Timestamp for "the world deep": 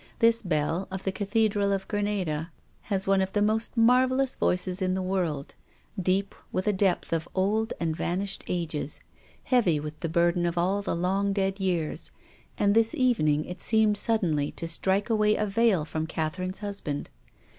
4.95-6.33